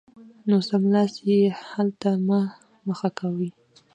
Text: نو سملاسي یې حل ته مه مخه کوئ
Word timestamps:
نو 0.49 0.57
سملاسي 0.69 1.21
یې 1.29 1.41
حل 1.69 1.89
ته 2.01 2.11
مه 2.27 2.39
مخه 2.87 3.09
کوئ 3.17 3.49